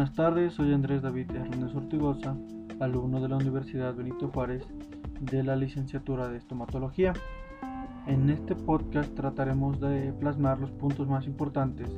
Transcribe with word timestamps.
buenas 0.00 0.16
tardes, 0.16 0.54
soy 0.54 0.72
Andrés 0.72 1.02
David 1.02 1.30
Hernández 1.30 1.74
Ortigosa, 1.74 2.34
alumno 2.80 3.20
de 3.20 3.28
la 3.28 3.36
Universidad 3.36 3.94
Benito 3.94 4.28
Juárez 4.28 4.66
de 5.20 5.42
la 5.42 5.56
licenciatura 5.56 6.26
de 6.28 6.38
estomatología. 6.38 7.12
En 8.06 8.30
este 8.30 8.54
podcast 8.54 9.14
trataremos 9.14 9.78
de 9.78 10.14
plasmar 10.14 10.58
los 10.58 10.70
puntos 10.70 11.06
más 11.06 11.26
importantes 11.26 11.90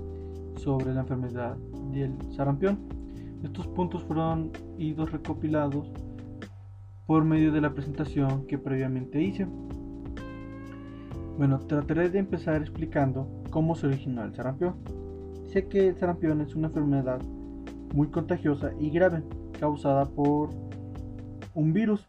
sobre 0.57 0.93
la 0.93 1.03
enfermedad 1.03 1.57
del 1.93 2.17
sarampión. 2.33 2.81
Estos 3.45 3.69
puntos 3.69 4.03
fueron 4.03 4.51
idos 4.79 5.13
recopilados 5.13 5.89
por 7.07 7.25
medio 7.25 7.53
de 7.53 7.61
la 7.61 7.73
presentación 7.73 8.49
que 8.49 8.59
previamente 8.59 9.23
hice. 9.23 9.47
Bueno, 11.39 11.61
trataré 11.69 12.11
de 12.11 12.19
empezar 12.19 12.63
explicando 12.63 13.29
cómo 13.51 13.77
se 13.77 13.87
originó 13.87 14.25
el 14.25 14.35
sarampión. 14.35 14.75
Sé 15.47 15.69
que 15.69 15.87
el 15.87 15.97
sarampión 15.97 16.41
es 16.41 16.57
una 16.57 16.67
enfermedad 16.67 17.21
muy 17.93 18.09
contagiosa 18.09 18.73
y 18.79 18.91
grave 18.91 19.23
causada 19.59 20.07
por 20.07 20.51
un 21.55 21.73
virus. 21.73 22.09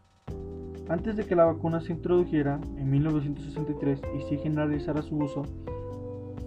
Antes 0.88 1.16
de 1.16 1.24
que 1.24 1.34
la 1.34 1.44
vacuna 1.44 1.80
se 1.80 1.92
introdujera 1.92 2.60
en 2.76 2.90
1963 2.90 4.02
y 4.18 4.22
se 4.28 4.36
generalizara 4.36 5.02
su 5.02 5.16
uso, 5.16 5.42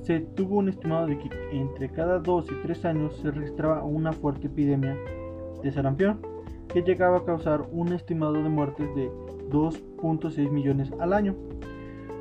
se 0.03 0.19
tuvo 0.19 0.57
un 0.57 0.69
estimado 0.69 1.07
de 1.07 1.17
que 1.17 1.29
entre 1.51 1.89
cada 1.89 2.19
2 2.19 2.45
y 2.51 2.61
3 2.63 2.85
años 2.85 3.17
se 3.17 3.31
registraba 3.31 3.83
una 3.83 4.13
fuerte 4.13 4.47
epidemia 4.47 4.95
de 5.63 5.71
sarampión 5.71 6.21
que 6.67 6.81
llegaba 6.81 7.17
a 7.17 7.25
causar 7.25 7.67
un 7.71 7.93
estimado 7.93 8.33
de 8.33 8.49
muertes 8.49 8.93
de 8.95 9.09
2.6 9.49 10.51
millones 10.51 10.91
al 10.99 11.13
año. 11.13 11.35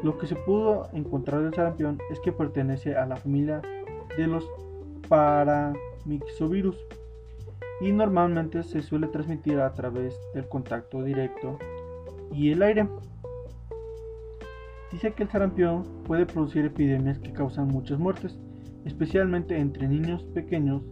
Lo 0.03 0.19
que 0.19 0.27
se 0.27 0.37
pudo 0.37 0.89
encontrar 0.93 1.43
del 1.43 1.55
sarampión 1.55 1.99
es 2.11 2.21
que 2.21 2.33
pertenece 2.33 2.97
a 2.97 3.07
la 3.07 3.17
familia 3.17 3.61
de 4.17 4.27
los 4.27 4.49
paramyxovirus 5.09 6.77
y 7.81 7.93
normalmente 7.93 8.63
se 8.63 8.83
suele 8.83 9.09
transmitir 9.09 9.61
a 9.61 9.73
través 9.75 10.19
del 10.35 10.49
contacto 10.49 11.03
directo 11.03 11.59
y 12.33 12.51
el 12.51 12.63
aire. 12.63 12.89
Dice 14.93 15.13
que 15.13 15.25
el 15.25 15.29
sarampión 15.29 15.85
puede 16.05 16.27
producir 16.27 16.65
epidemias 16.65 17.19
que 17.19 17.33
causan 17.33 17.69
muchas 17.69 17.99
muertes, 17.99 18.39
especialmente 18.85 19.59
entre 19.59 19.89
niños 19.89 20.23
pequeños 20.35 20.83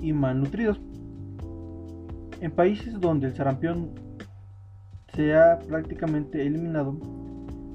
y 0.00 0.12
malnutridos. 0.12 0.80
En 2.40 2.52
países 2.52 3.00
donde 3.00 3.28
el 3.28 3.34
sarampión 3.34 3.90
se 5.14 5.34
ha 5.34 5.58
prácticamente 5.58 6.46
eliminado, 6.46 6.96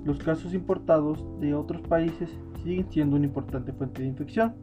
los 0.06 0.20
casos 0.20 0.53
importados 0.53 1.26
de 1.39 1.56
otros 1.56 1.81
países 1.81 2.30
siguen 2.64 2.89
siendo 2.92 3.16
una 3.16 3.26
importante 3.26 3.73
fuente 3.73 4.02
de 4.02 4.08
infección. 4.08 4.56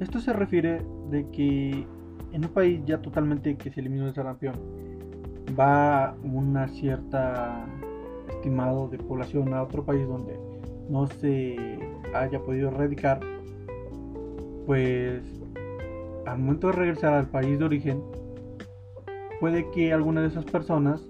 Esto 0.00 0.18
se 0.18 0.32
refiere 0.32 0.82
de 1.10 1.28
que 1.30 1.86
en 2.32 2.44
un 2.44 2.50
país 2.50 2.80
ya 2.86 3.02
totalmente 3.02 3.56
que 3.56 3.70
se 3.70 3.80
eliminó 3.80 4.06
el 4.06 4.14
sarampión, 4.14 4.54
va 5.58 6.16
una 6.22 6.68
cierta 6.68 7.66
estimado 8.28 8.88
de 8.88 8.98
población 8.98 9.52
a 9.52 9.62
otro 9.62 9.84
país 9.84 10.06
donde 10.06 10.38
no 10.88 11.06
se 11.06 11.56
haya 12.14 12.40
podido 12.40 12.68
erradicar, 12.68 13.20
pues 14.66 15.22
al 16.26 16.38
momento 16.38 16.68
de 16.68 16.72
regresar 16.72 17.12
al 17.14 17.28
país 17.28 17.58
de 17.58 17.64
origen, 17.64 18.02
puede 19.38 19.70
que 19.70 19.92
alguna 19.92 20.22
de 20.22 20.28
esas 20.28 20.44
personas 20.44 21.02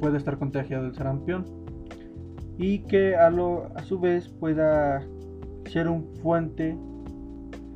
pueda 0.00 0.16
estar 0.16 0.38
contagiado 0.38 0.84
del 0.84 0.94
sarampión 0.94 1.44
y 2.56 2.80
que 2.80 3.16
a, 3.16 3.30
lo, 3.30 3.66
a 3.74 3.82
su 3.82 3.98
vez 3.98 4.28
pueda 4.28 5.02
ser 5.66 5.88
un 5.88 6.06
fuente 6.22 6.76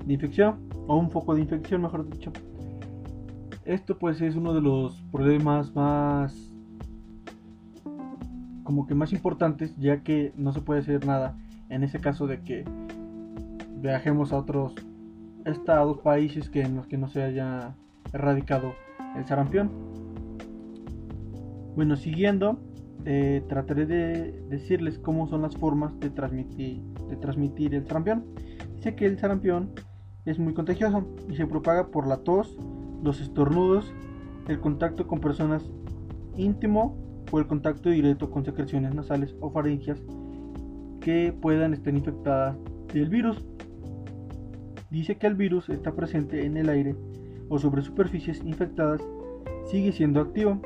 de 0.04 0.14
infección 0.14 0.68
o 0.86 0.96
un 0.96 1.10
foco 1.10 1.34
de 1.34 1.42
infección, 1.42 1.82
mejor 1.82 2.08
dicho. 2.08 2.32
Esto 3.64 3.98
pues 3.98 4.20
es 4.20 4.34
uno 4.34 4.52
de 4.54 4.60
los 4.60 5.00
problemas 5.12 5.74
más 5.74 6.52
como 8.64 8.86
que 8.86 8.94
más 8.94 9.12
importantes 9.12 9.76
ya 9.76 10.02
que 10.02 10.32
no 10.36 10.52
se 10.52 10.60
puede 10.60 10.80
hacer 10.80 11.04
nada 11.06 11.36
en 11.68 11.82
ese 11.82 12.00
caso 12.00 12.26
de 12.26 12.40
que 12.42 12.64
viajemos 13.80 14.32
a 14.32 14.38
otros 14.38 14.74
estados, 15.44 15.98
países 15.98 16.48
que 16.48 16.62
en 16.62 16.76
los 16.76 16.86
que 16.86 16.98
no 16.98 17.08
se 17.08 17.22
haya 17.22 17.74
erradicado 18.12 18.74
el 19.16 19.24
sarampión. 19.26 19.70
Bueno, 21.74 21.96
siguiendo, 21.96 22.60
eh, 23.04 23.42
trataré 23.48 23.86
de 23.86 24.32
decirles 24.48 24.98
cómo 24.98 25.26
son 25.26 25.42
las 25.42 25.56
formas 25.56 25.98
de 25.98 26.10
transmitir, 26.10 26.82
de 27.08 27.16
transmitir 27.16 27.74
el 27.74 27.86
sarampión. 27.86 28.24
Dice 28.76 28.94
que 28.94 29.06
el 29.06 29.18
sarampión 29.18 29.70
es 30.24 30.38
muy 30.38 30.54
contagioso 30.54 31.04
y 31.28 31.36
se 31.36 31.46
propaga 31.46 31.88
por 31.88 32.06
la 32.06 32.18
tos, 32.18 32.56
los 33.02 33.20
estornudos, 33.20 33.92
el 34.48 34.60
contacto 34.60 35.06
con 35.06 35.20
personas 35.20 35.68
íntimo 36.36 36.96
o 37.30 37.38
el 37.38 37.46
contacto 37.46 37.90
directo 37.90 38.30
con 38.30 38.44
secreciones 38.44 38.94
nasales 38.94 39.34
o 39.40 39.50
faringias 39.50 40.00
que 41.00 41.32
puedan 41.32 41.72
estar 41.72 41.94
infectadas 41.94 42.56
del 42.92 43.08
virus. 43.08 43.42
Dice 44.90 45.16
que 45.16 45.26
el 45.26 45.34
virus 45.34 45.68
está 45.68 45.92
presente 45.92 46.44
en 46.44 46.56
el 46.56 46.68
aire 46.68 46.94
o 47.48 47.58
sobre 47.58 47.82
superficies 47.82 48.42
infectadas, 48.44 49.00
sigue 49.66 49.92
siendo 49.92 50.20
activo 50.20 50.60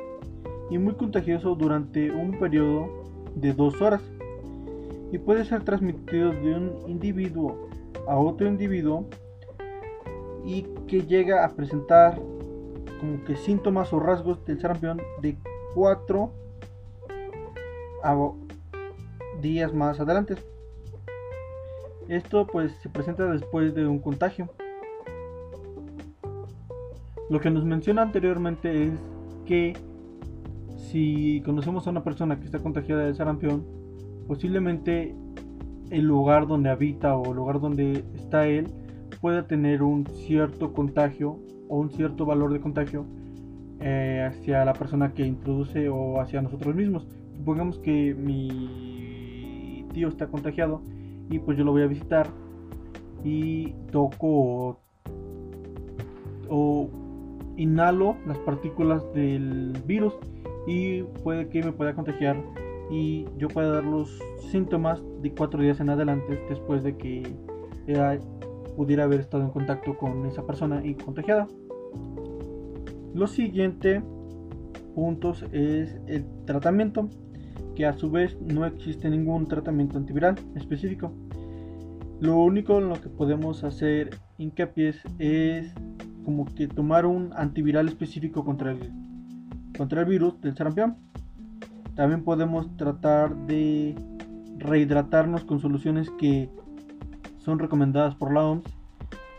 y 0.69 0.77
muy 0.77 0.93
contagioso 0.93 1.55
durante 1.55 2.11
un 2.11 2.37
periodo 2.37 2.87
de 3.35 3.53
dos 3.53 3.81
horas 3.81 4.01
y 5.11 5.17
puede 5.17 5.45
ser 5.45 5.63
transmitido 5.63 6.31
de 6.31 6.55
un 6.55 6.71
individuo 6.87 7.69
a 8.07 8.17
otro 8.17 8.47
individuo 8.47 9.07
y 10.45 10.63
que 10.87 11.01
llega 11.01 11.45
a 11.45 11.49
presentar 11.49 12.19
como 12.99 13.23
que 13.25 13.35
síntomas 13.35 13.93
o 13.93 13.99
rasgos 13.99 14.43
del 14.45 14.59
sarampión 14.59 15.01
de 15.21 15.37
4 15.75 16.31
a 18.03 18.31
días 19.41 19.73
más 19.73 19.99
adelante. 19.99 20.35
Esto 22.07 22.47
pues 22.47 22.71
se 22.81 22.89
presenta 22.89 23.25
después 23.25 23.75
de 23.75 23.85
un 23.85 23.99
contagio. 23.99 24.49
Lo 27.29 27.39
que 27.41 27.49
nos 27.49 27.65
menciona 27.65 28.01
anteriormente 28.03 28.85
es 28.85 28.93
que 29.45 29.73
si 30.77 31.41
conocemos 31.41 31.85
a 31.85 31.89
una 31.89 32.03
persona 32.03 32.39
que 32.39 32.45
está 32.45 32.59
contagiada 32.59 33.05
de 33.05 33.13
sarampión, 33.13 33.65
posiblemente 34.27 35.13
el 35.91 36.05
lugar 36.05 36.47
donde 36.47 36.69
habita 36.69 37.15
o 37.17 37.31
el 37.31 37.35
lugar 37.35 37.59
donde 37.59 38.03
está 38.15 38.47
él 38.47 38.67
pueda 39.19 39.47
tener 39.47 39.83
un 39.83 40.05
cierto 40.05 40.73
contagio 40.73 41.39
o 41.67 41.79
un 41.79 41.89
cierto 41.91 42.25
valor 42.25 42.53
de 42.53 42.59
contagio 42.59 43.05
eh, 43.79 44.27
hacia 44.27 44.65
la 44.65 44.73
persona 44.73 45.13
que 45.13 45.25
introduce 45.25 45.89
o 45.89 46.19
hacia 46.19 46.41
nosotros 46.41 46.75
mismos. 46.75 47.07
Supongamos 47.35 47.79
que 47.79 48.15
mi 48.15 49.85
tío 49.93 50.07
está 50.07 50.27
contagiado 50.27 50.81
y 51.29 51.39
pues 51.39 51.57
yo 51.57 51.63
lo 51.63 51.71
voy 51.71 51.83
a 51.83 51.87
visitar 51.87 52.27
y 53.23 53.73
toco 53.91 54.79
o, 56.49 56.89
inhalo 57.57 58.15
las 58.25 58.37
partículas 58.39 59.03
del 59.13 59.73
virus 59.85 60.13
y 60.67 61.03
puede 61.23 61.49
que 61.49 61.63
me 61.63 61.71
pueda 61.71 61.93
contagiar 61.93 62.37
y 62.91 63.25
yo 63.37 63.47
pueda 63.47 63.71
dar 63.71 63.83
los 63.83 64.19
síntomas 64.51 65.01
de 65.21 65.31
cuatro 65.31 65.61
días 65.61 65.79
en 65.79 65.89
adelante 65.89 66.39
después 66.49 66.83
de 66.83 66.95
que 66.95 67.23
pudiera 68.77 69.05
haber 69.05 69.19
estado 69.19 69.43
en 69.43 69.49
contacto 69.49 69.97
con 69.97 70.25
esa 70.27 70.45
persona 70.45 70.85
y 70.85 70.93
contagiada. 70.93 71.47
Lo 73.15 73.25
siguiente 73.25 74.03
puntos 74.93 75.43
es 75.51 75.99
el 76.05 76.25
tratamiento, 76.45 77.09
que 77.75 77.87
a 77.87 77.93
su 77.93 78.11
vez 78.11 78.37
no 78.39 78.65
existe 78.65 79.09
ningún 79.09 79.47
tratamiento 79.47 79.97
antiviral 79.97 80.35
específico. 80.55 81.11
Lo 82.19 82.37
único 82.39 82.77
en 82.77 82.89
lo 82.89 83.01
que 83.01 83.09
podemos 83.09 83.63
hacer 83.63 84.11
hincapié 84.37 84.93
es 85.19 85.73
como 86.23 86.45
que 86.45 86.67
tomar 86.67 87.05
un 87.05 87.31
antiviral 87.35 87.87
específico 87.87 88.45
contra 88.45 88.71
el, 88.71 88.91
contra 89.75 90.01
el 90.01 90.07
virus 90.07 90.39
del 90.41 90.55
sarampión. 90.55 90.97
También 91.95 92.23
podemos 92.23 92.75
tratar 92.77 93.35
de 93.47 93.95
rehidratarnos 94.57 95.43
con 95.45 95.59
soluciones 95.59 96.09
que 96.19 96.49
son 97.47 97.59
recomendadas 97.59 98.13
por 98.13 98.33
la 98.33 98.45
OMS, 98.45 98.65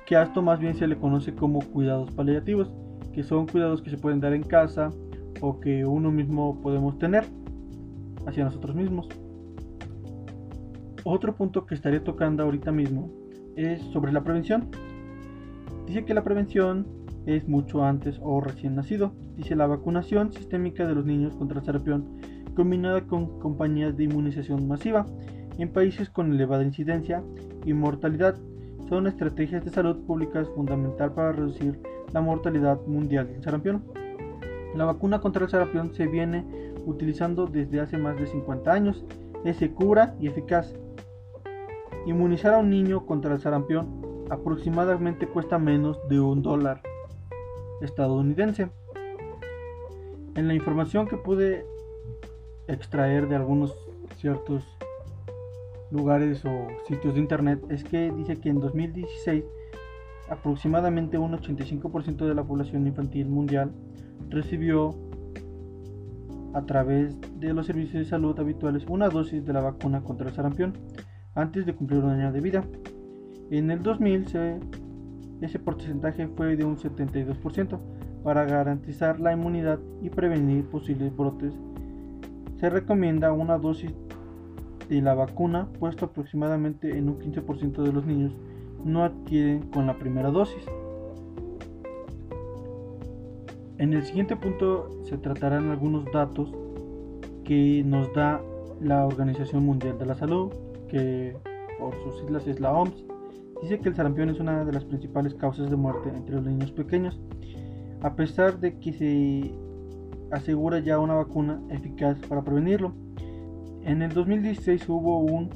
que 0.07 0.17
a 0.17 0.23
esto 0.23 0.41
más 0.41 0.59
bien 0.59 0.75
se 0.75 0.87
le 0.87 0.97
conoce 0.97 1.35
como 1.35 1.59
cuidados 1.59 2.11
paliativos, 2.13 2.73
que 3.13 3.23
son 3.23 3.47
cuidados 3.47 3.83
que 3.83 3.91
se 3.91 3.99
pueden 3.99 4.19
dar 4.19 4.33
en 4.33 4.45
casa 4.45 4.89
o 5.43 5.61
que 5.61 5.85
uno 5.85 6.11
mismo 6.11 6.59
podemos 6.63 6.99
tener 6.99 7.27
hacia 8.25 8.45
nosotros 8.45 8.75
mismos. 8.75 9.11
Otro 11.05 11.37
punto 11.37 11.67
que 11.67 11.75
estaré 11.75 12.01
tocando 12.01 12.45
ahorita 12.45 12.73
mismo 12.73 13.11
es 13.57 13.83
sobre 13.93 14.11
la 14.11 14.25
prevención. 14.25 14.71
Dice 15.87 16.07
que 16.07 16.15
la 16.15 16.25
prevención 16.25 16.87
es 17.27 17.47
mucho 17.47 17.85
antes 17.85 18.19
o 18.23 18.41
recién 18.41 18.75
nacido. 18.75 19.13
Dice 19.37 19.55
la 19.55 19.67
vacunación 19.67 20.33
sistémica 20.33 20.87
de 20.87 20.95
los 20.95 21.05
niños 21.05 21.35
contra 21.35 21.59
el 21.59 21.67
sarampión 21.67 22.07
combinada 22.55 23.03
con 23.03 23.39
compañías 23.39 23.99
de 23.99 24.05
inmunización 24.05 24.67
masiva 24.67 25.05
en 25.59 25.73
países 25.73 26.09
con 26.09 26.33
elevada 26.33 26.63
incidencia 26.63 27.23
y 27.65 27.73
mortalidad 27.73 28.37
son 28.89 29.07
estrategias 29.07 29.65
de 29.65 29.71
salud 29.71 30.05
pública 30.07 30.45
fundamental 30.55 31.13
para 31.13 31.33
reducir 31.33 31.79
la 32.13 32.21
mortalidad 32.21 32.81
mundial 32.87 33.27
del 33.27 33.43
sarampión. 33.43 33.85
La 34.75 34.85
vacuna 34.85 35.21
contra 35.21 35.45
el 35.45 35.51
sarampión 35.51 35.93
se 35.95 36.07
viene 36.07 36.47
utilizando 36.87 37.47
desde 37.47 37.81
hace 37.81 37.99
más 37.99 38.17
de 38.17 38.27
50 38.27 38.73
años. 38.73 39.05
Es 39.45 39.57
segura 39.57 40.15
y 40.21 40.29
eficaz. 40.29 40.75
Inmunizar 42.07 42.55
a 42.55 42.59
un 42.59 42.71
niño 42.71 43.05
contra 43.05 43.35
el 43.35 43.41
sarampión 43.41 44.25
aproximadamente 44.31 45.27
cuesta 45.27 45.59
menos 45.59 45.99
de 46.09 46.21
un 46.21 46.43
dólar 46.43 46.81
estadounidense. 47.83 48.71
En 50.35 50.49
la 50.49 50.55
información 50.55 51.09
que 51.09 51.17
pude 51.17 51.67
extraer 52.69 53.29
de 53.29 53.37
algunos 53.37 53.75
ciertos 54.17 54.78
lugares 55.91 56.45
o 56.45 56.69
sitios 56.87 57.15
de 57.15 57.21
internet 57.21 57.61
es 57.71 57.85
que 57.85 58.13
dice 58.13 58.37
que 58.37 58.51
en 58.51 58.61
2016 58.61 59.45
aproximadamente 60.29 61.17
un 61.19 61.33
85% 61.33 62.27
de 62.27 62.35
la 62.35 62.45
población 62.45 62.87
infantil 62.87 63.29
mundial 63.29 63.73
recibió 64.29 64.95
a 66.55 66.63
través 66.63 67.19
de 67.39 67.55
los 67.55 67.67
servicios 67.67 68.05
de 68.05 68.09
salud 68.09 68.39
habituales 68.39 68.85
una 68.89 69.09
dosis 69.09 69.45
de 69.45 69.53
la 69.53 69.61
vacuna 69.61 70.03
contra 70.03 70.29
el 70.29 70.35
sarampión 70.35 70.75
antes 71.35 71.67
de 71.67 71.75
cumplir 71.75 72.01
un 72.01 72.11
año 72.11 72.33
de 72.33 72.41
vida. 72.41 72.65
En 73.51 73.71
el 73.71 73.83
2000 73.83 74.27
ese 75.41 75.59
porcentaje 75.59 76.27
fue 76.29 76.57
de 76.57 76.65
un 76.65 76.77
72%. 76.77 77.79
Para 78.25 78.45
garantizar 78.45 79.21
la 79.21 79.33
inmunidad 79.33 79.79
y 80.03 80.11
prevenir 80.11 80.65
posibles 80.69 81.17
brotes, 81.17 81.55
se 82.57 82.69
recomienda 82.69 83.33
una 83.33 83.57
dosis 83.57 83.93
de 84.89 85.03
la 85.03 85.15
vacuna, 85.15 85.69
puesto 85.79 86.07
aproximadamente 86.07 86.97
en 86.97 87.09
un 87.09 87.19
15% 87.19 87.83
de 87.83 87.93
los 87.93 88.07
niños 88.07 88.33
no 88.85 89.05
adquieren 89.05 89.63
con 89.71 89.87
la 89.87 89.99
primera 89.99 90.31
dosis. 90.31 90.65
En 93.79 93.93
el 93.93 94.05
siguiente 94.05 94.37
punto 94.37 94.91
se 95.05 95.19
tratarán 95.19 95.71
algunos 95.71 96.05
datos 96.13 96.53
que 97.45 97.83
nos 97.85 98.13
da 98.13 98.41
la 98.81 99.07
Organización 99.07 99.65
Mundial 99.65 99.99
de 99.99 100.07
la 100.07 100.15
Salud, 100.15 100.53
que 100.89 101.37
por 101.79 101.95
sus 102.03 102.21
siglas 102.21 102.47
es 102.47 102.61
la 102.61 102.73
OMS, 102.73 103.05
dice 103.63 103.79
que 103.81 103.89
el 103.89 103.95
sarampión 103.95 104.31
es 104.31 104.41
una 104.41 104.65
de 104.65 104.73
las 104.73 104.85
principales 104.85 105.35
causas 105.35 105.71
de 105.71 105.77
muerte 105.77 106.11
entre 106.15 106.37
los 106.37 106.45
niños 106.45 106.73
pequeños, 106.73 107.21
a 108.01 108.15
pesar 108.15 108.59
de 108.59 108.79
que 108.79 108.93
se 108.93 109.55
asegura 110.31 110.79
ya 110.81 110.99
una 110.99 111.15
vacuna 111.15 111.61
eficaz 111.71 112.19
para 112.29 112.43
prevenirlo. 112.43 112.93
En 113.89 114.03
el 114.03 114.13
2016 114.13 114.87
hubo 114.91 115.19
un 115.21 115.49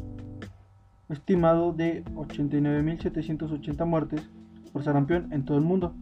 estimado 1.10 1.74
de 1.74 2.02
89.780 2.14 3.84
muertes 3.84 4.26
por 4.72 4.82
sarampión 4.82 5.30
en 5.34 5.44
todo 5.44 5.58
el 5.58 5.64
mundo. 5.64 5.92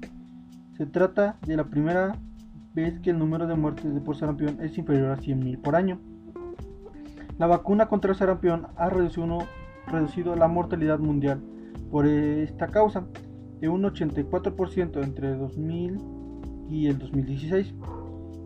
Se 0.76 0.86
trata 0.86 1.38
de 1.44 1.56
la 1.56 1.64
primera 1.64 2.14
vez 2.72 3.00
que 3.00 3.10
el 3.10 3.18
número 3.18 3.48
de 3.48 3.56
muertes 3.56 4.00
por 4.02 4.16
sarampión 4.16 4.58
es 4.60 4.78
inferior 4.78 5.10
a 5.10 5.16
100.000 5.16 5.60
por 5.60 5.74
año. 5.74 5.98
La 7.36 7.48
vacuna 7.48 7.88
contra 7.88 8.12
el 8.12 8.16
sarampión 8.16 8.68
ha 8.76 8.88
reducido, 8.88 10.36
la 10.36 10.46
mortalidad 10.46 11.00
mundial 11.00 11.42
por 11.90 12.06
esta 12.06 12.68
causa 12.68 13.06
de 13.60 13.68
un 13.68 13.82
84% 13.82 15.02
entre 15.02 15.34
2000 15.34 16.00
y 16.68 16.86
el 16.86 16.96
2016. 16.96 17.74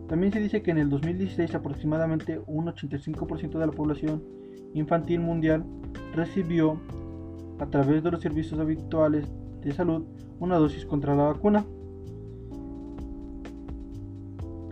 También 0.07 0.31
se 0.31 0.39
dice 0.39 0.61
que 0.61 0.71
en 0.71 0.77
el 0.77 0.89
2016 0.89 1.55
aproximadamente 1.55 2.39
un 2.45 2.67
85% 2.67 3.57
de 3.57 3.65
la 3.65 3.71
población 3.71 4.23
infantil 4.73 5.19
mundial 5.19 5.63
recibió 6.13 6.79
a 7.59 7.65
través 7.67 8.03
de 8.03 8.11
los 8.11 8.21
servicios 8.21 8.59
habituales 8.59 9.25
de 9.61 9.71
salud 9.71 10.03
una 10.39 10.57
dosis 10.57 10.85
contra 10.85 11.15
la 11.15 11.23
vacuna 11.23 11.65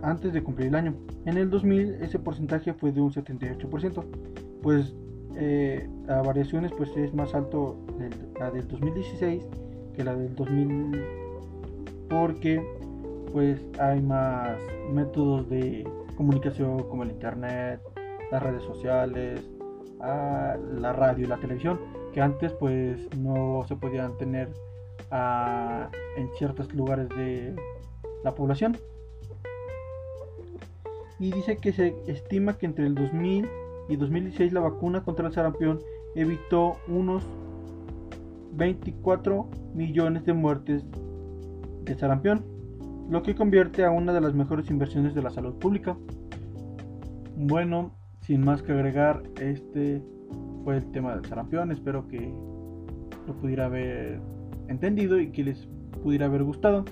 antes 0.02 0.32
de 0.32 0.42
cumplir 0.42 0.68
el 0.68 0.74
año. 0.74 0.94
En 1.24 1.38
el 1.38 1.50
2000 1.50 1.94
ese 2.02 2.18
porcentaje 2.18 2.74
fue 2.74 2.92
de 2.92 3.00
un 3.00 3.10
78%, 3.10 4.04
pues 4.62 4.94
eh, 5.36 5.88
a 6.08 6.22
variaciones 6.22 6.70
pues 6.76 6.90
es 6.96 7.12
más 7.14 7.34
alto 7.34 7.76
la 8.38 8.50
del 8.50 8.68
2016 8.68 9.42
que 9.94 10.04
la 10.04 10.14
del 10.14 10.34
2000 10.36 11.02
porque 12.08 12.62
pues 13.34 13.60
hay 13.80 14.00
más 14.00 14.56
métodos 14.92 15.48
de 15.50 15.84
comunicación 16.16 16.84
como 16.84 17.02
el 17.02 17.10
internet, 17.10 17.80
las 18.30 18.40
redes 18.40 18.62
sociales, 18.62 19.42
ah, 20.00 20.56
la 20.78 20.92
radio 20.92 21.24
y 21.24 21.26
la 21.26 21.36
televisión 21.38 21.80
que 22.12 22.20
antes 22.20 22.52
pues 22.52 23.12
no 23.16 23.64
se 23.66 23.74
podían 23.74 24.16
tener 24.18 24.50
ah, 25.10 25.90
en 26.16 26.30
ciertos 26.38 26.72
lugares 26.74 27.08
de 27.08 27.56
la 28.22 28.36
población. 28.36 28.76
Y 31.18 31.32
dice 31.32 31.56
que 31.56 31.72
se 31.72 31.96
estima 32.06 32.56
que 32.56 32.66
entre 32.66 32.86
el 32.86 32.94
2000 32.94 33.48
y 33.88 33.96
2016 33.96 34.52
la 34.52 34.60
vacuna 34.60 35.02
contra 35.02 35.26
el 35.26 35.32
sarampión 35.32 35.80
evitó 36.14 36.76
unos 36.86 37.24
24 38.52 39.48
millones 39.74 40.24
de 40.24 40.34
muertes 40.34 40.84
de 41.82 41.98
sarampión, 41.98 42.53
lo 43.08 43.22
que 43.22 43.34
convierte 43.34 43.84
a 43.84 43.90
una 43.90 44.12
de 44.12 44.20
las 44.20 44.34
mejores 44.34 44.70
inversiones 44.70 45.14
de 45.14 45.22
la 45.22 45.30
salud 45.30 45.54
pública. 45.54 45.96
Bueno, 47.36 47.92
sin 48.20 48.42
más 48.42 48.62
que 48.62 48.72
agregar, 48.72 49.22
este 49.40 50.02
fue 50.64 50.78
el 50.78 50.90
tema 50.92 51.14
del 51.14 51.24
sarampión. 51.26 51.70
Espero 51.70 52.06
que 52.08 52.32
lo 53.26 53.34
pudiera 53.34 53.66
haber 53.66 54.20
entendido 54.68 55.18
y 55.20 55.30
que 55.30 55.44
les 55.44 55.68
pudiera 56.02 56.26
haber 56.26 56.44
gustado. 56.44 56.84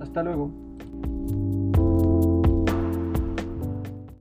Hasta 0.00 0.22
luego. 0.22 0.50